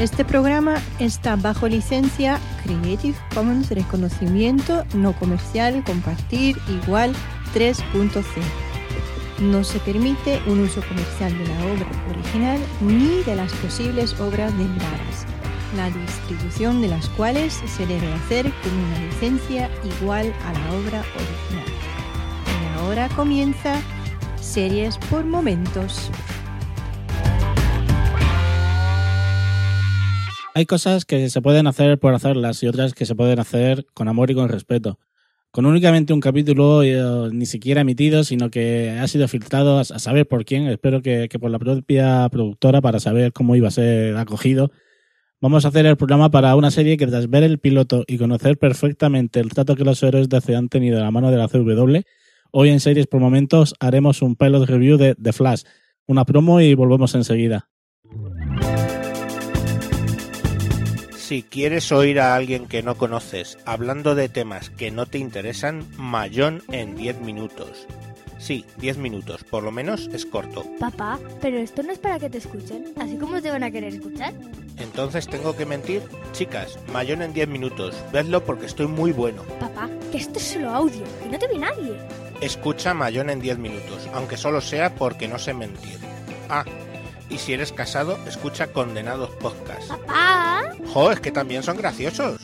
[0.00, 7.14] Este programa está bajo licencia Creative Commons Reconocimiento No Comercial Compartir Igual
[7.54, 8.22] 3.0.
[9.40, 14.56] No se permite un uso comercial de la obra original ni de las posibles obras
[14.56, 15.26] derivadas,
[15.76, 19.68] la distribución de las cuales se debe hacer con una licencia
[20.00, 21.74] igual a la obra original.
[22.46, 23.78] Y ahora comienza
[24.40, 26.10] Series por Momentos.
[30.52, 34.08] Hay cosas que se pueden hacer por hacerlas y otras que se pueden hacer con
[34.08, 34.98] amor y con respeto.
[35.52, 40.26] Con únicamente un capítulo eh, ni siquiera emitido, sino que ha sido filtrado a, saber
[40.26, 44.16] por quién, espero que, que, por la propia productora para saber cómo iba a ser
[44.16, 44.72] acogido.
[45.40, 48.58] Vamos a hacer el programa para una serie que tras ver el piloto y conocer
[48.58, 51.48] perfectamente el trato que los héroes de DC han tenido de la mano de la
[51.48, 52.00] CW,
[52.50, 55.62] hoy en Series por Momentos haremos un pilot review de The Flash,
[56.06, 57.70] una promo y volvemos enseguida.
[61.30, 65.86] Si quieres oír a alguien que no conoces hablando de temas que no te interesan,
[65.96, 67.86] Mayón en 10 minutos.
[68.40, 70.64] Sí, 10 minutos, por lo menos es corto.
[70.80, 73.94] Papá, pero esto no es para que te escuchen, así como te van a querer
[73.94, 74.34] escuchar.
[74.76, 76.02] Entonces tengo que mentir.
[76.32, 79.44] Chicas, Mayón en 10 minutos, vedlo porque estoy muy bueno.
[79.60, 81.96] Papá, que esto es solo audio, que no te ve nadie.
[82.40, 86.00] Escucha Mayón en 10 minutos, aunque solo sea porque no sé mentir.
[86.48, 86.64] Ah,
[87.30, 89.88] y si eres casado, escucha Condenados Podcast.
[89.88, 90.74] ¡Papá!
[90.86, 92.40] ¡Jo, es que también son graciosos!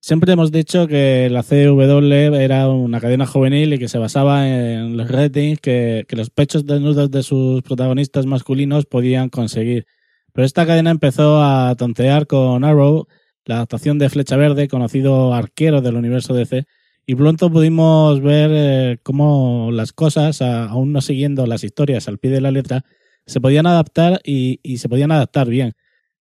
[0.00, 4.96] Siempre hemos dicho que la CW era una cadena juvenil y que se basaba en
[4.96, 9.86] los ratings que, que los pechos desnudos de sus protagonistas masculinos podían conseguir.
[10.32, 13.06] Pero esta cadena empezó a tontear con Arrow,
[13.44, 16.66] la adaptación de Flecha Verde, conocido arquero del universo DC,
[17.10, 22.30] y pronto pudimos ver eh, cómo las cosas, aún no siguiendo las historias al pie
[22.30, 22.84] de la letra,
[23.26, 25.72] se podían adaptar y, se podían adaptar bien.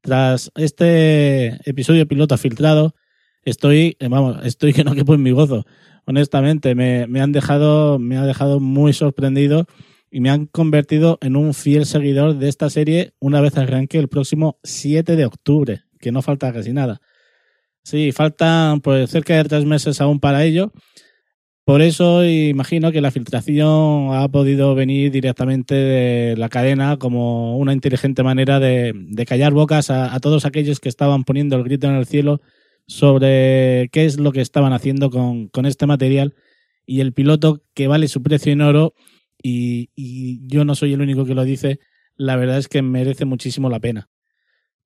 [0.00, 2.94] Tras este episodio piloto filtrado,
[3.42, 5.66] estoy, eh, vamos, estoy que no quepo en mi gozo.
[6.04, 9.66] Honestamente, me, han dejado, me ha dejado muy sorprendido
[10.08, 14.06] y me han convertido en un fiel seguidor de esta serie una vez arranque el
[14.06, 17.00] próximo 7 de octubre, que no falta casi nada.
[17.86, 20.72] Sí, faltan pues cerca de tres meses aún para ello.
[21.64, 27.72] Por eso imagino que la filtración ha podido venir directamente de la cadena como una
[27.72, 28.92] inteligente manera de,
[29.28, 32.40] callar bocas a, todos aquellos que estaban poniendo el grito en el cielo
[32.88, 36.34] sobre qué es lo que estaban haciendo con, este material
[36.86, 38.94] y el piloto que vale su precio en oro
[39.42, 41.78] y yo no soy el único que lo dice,
[42.16, 44.08] la verdad es que merece muchísimo la pena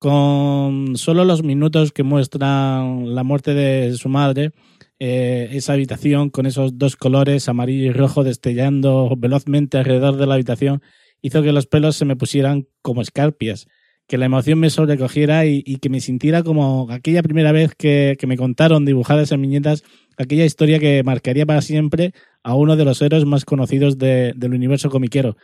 [0.00, 4.50] con solo los minutos que muestran la muerte de su madre,
[4.98, 10.34] eh, esa habitación con esos dos colores, amarillo y rojo, destellando velozmente alrededor de la
[10.34, 10.82] habitación,
[11.20, 13.66] hizo que los pelos se me pusieran como escarpias,
[14.08, 18.38] que la emoción me sobrecogiera y, que me sintiera como aquella primera vez que, me
[18.38, 19.84] contaron dibujadas en viñetas
[20.16, 24.88] aquella historia que marcaría para siempre a uno de los héroes más conocidos del universo
[24.88, 25.36] comiquero.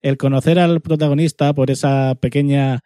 [0.00, 2.84] El conocer al protagonista por esa pequeña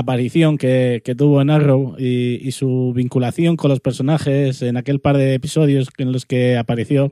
[0.00, 5.34] aparición que, tuvo en Arrow y, su vinculación con los personajes en aquel par de
[5.34, 7.10] episodios en los que apareció,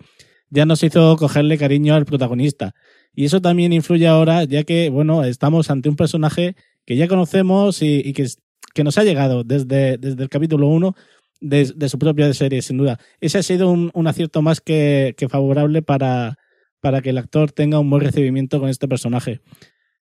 [0.51, 2.75] ya nos hizo cogerle cariño al protagonista.
[3.15, 6.55] Y eso también influye ahora, ya que, bueno, estamos ante un personaje
[6.85, 8.27] que ya conocemos y, que,
[8.75, 10.95] que, nos ha llegado desde, desde el capítulo 1
[11.41, 12.99] de, su propia serie, sin duda.
[13.21, 16.39] Ese ha sido un, un acierto más que, que favorable para,
[16.81, 19.41] para que el actor tenga un buen recibimiento con este personaje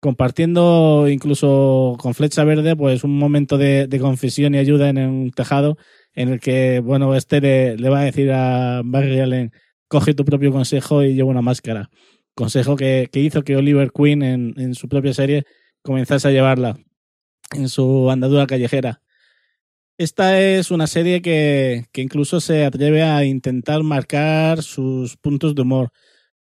[0.03, 5.77] compartiendo incluso con Flecha Verde, pues un momento de, confesión y ayuda en un tejado
[6.13, 9.53] en el que, bueno, este le, va a decir a Barry Allen,
[9.87, 11.89] coge tu propio consejo y lleva una máscara.
[12.35, 15.45] Consejo que, hizo que Oliver Queen en, su propia serie
[15.81, 16.77] comenzase a llevarla
[17.55, 19.01] en su andadura callejera.
[19.97, 25.61] Esta es una serie que, que incluso se atreve a intentar marcar sus puntos de
[25.61, 25.91] humor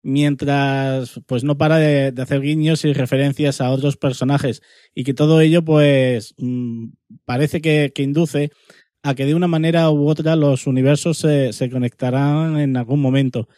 [0.03, 4.63] mientras pues no para de, hacer guiños y referencias a otros personajes
[4.95, 6.89] y que todo ello pues mm,
[7.25, 8.51] parece que, induce
[9.03, 13.49] a que de una manera u otra los universos se, se conectarán en algún momento.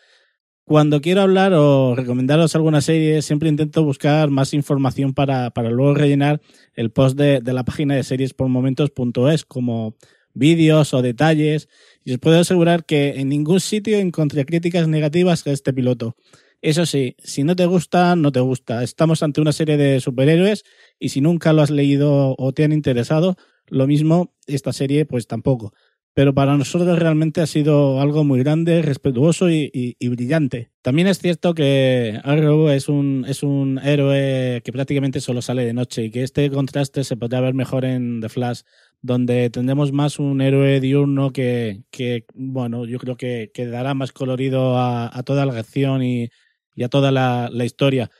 [0.66, 5.94] Cuando quiero hablar o recomendaros alguna serie, siempre intento buscar más información para, para luego
[5.94, 6.40] rellenar
[6.72, 9.94] el post de, de la página de series por momentos.es, como
[10.34, 11.68] vídeos o detalles.
[12.04, 16.16] Y os puedo asegurar que en ningún sitio encontré críticas negativas a este piloto.
[16.60, 18.82] Eso sí, si no te gusta, no te gusta.
[18.82, 20.64] Estamos ante una serie de superhéroes
[20.98, 23.36] y si nunca lo has leído o te han interesado,
[23.68, 25.72] lo mismo esta serie pues tampoco
[26.14, 30.70] pero para nosotros realmente ha sido algo muy grande, respetuoso y, brillante.
[30.80, 35.72] También es cierto que Arrow es un, es un héroe que prácticamente solo sale de
[35.72, 38.60] noche y que este contraste se podría ver mejor en The Flash,
[39.04, 44.12] donde tendremos más un héroe diurno que, que bueno, yo creo que, que dará más
[44.12, 46.30] colorido a, a, toda la acción y,
[46.74, 48.10] y a toda la, la historia.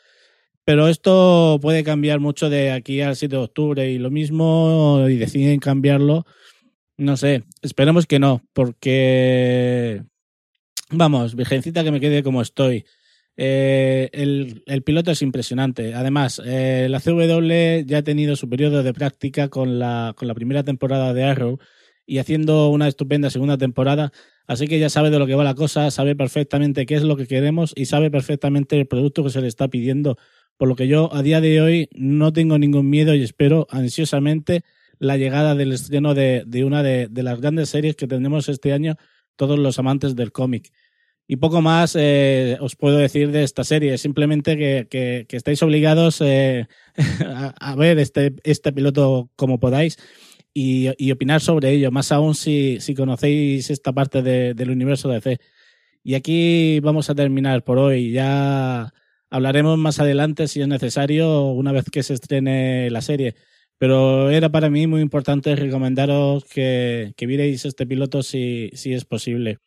[0.64, 5.16] Pero esto puede cambiar mucho de aquí al 7 de octubre y lo mismo y
[5.16, 6.26] deciden cambiarlo
[6.96, 10.02] no sé, esperemos que no, porque
[10.90, 12.84] vamos, virgencita que me quede como estoy.
[13.36, 15.94] Eh, el, piloto es impresionante.
[15.94, 20.34] Además, eh, la CW ya ha tenido su periodo de práctica con la, con la
[20.34, 21.58] primera temporada de Arrow
[22.06, 24.12] y haciendo una estupenda segunda temporada.
[24.46, 27.16] Así que ya sabe de lo que va la cosa, sabe perfectamente qué es lo
[27.16, 30.16] que queremos y sabe perfectamente el producto que se le está pidiendo.
[30.56, 34.62] Por lo que yo a día de hoy no tengo ningún miedo y espero ansiosamente
[34.98, 38.96] la llegada del estreno de, una de, de, las grandes series que tendremos este año
[39.36, 40.70] todos los amantes del cómic.
[41.26, 45.62] Y poco más eh, os puedo decir de esta serie, simplemente que, que, que estáis
[45.62, 46.67] obligados eh,
[47.61, 49.97] a, ver este, este piloto como podáis
[50.53, 55.21] y, opinar sobre ello, más aún si, si conocéis esta parte de, del universo de
[55.21, 55.41] C.
[56.05, 58.12] Y aquí vamos a terminar por hoy.
[58.12, 58.93] Ya
[59.31, 63.35] hablaremos más adelante, si es necesario, una vez que se estrene la serie.
[63.79, 69.05] Pero era para mí muy importante recomendaros que, que vierais este piloto si, si es
[69.05, 69.59] posible.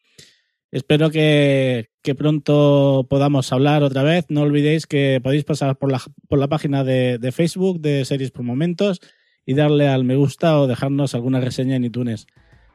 [0.72, 4.26] Espero que, pronto podamos hablar otra vez.
[4.30, 8.32] No olvidéis que podéis pasar por la, por la página de, de, Facebook de Series
[8.32, 9.02] por Momentos
[9.46, 12.28] y darle al me gusta o dejarnos alguna reseña en iTunes.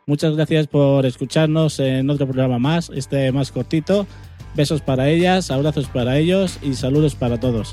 [0.06, 4.06] Muchas gracias por escucharnos en otro programa más, este más cortito.
[4.54, 7.72] Besos para ellas, abrazos para ellos y saludos para todos.